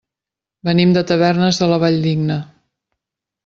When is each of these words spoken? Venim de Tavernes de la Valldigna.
Venim 0.69 0.95
de 0.95 1.03
Tavernes 1.11 1.61
de 1.65 1.69
la 1.75 1.79
Valldigna. 1.87 2.39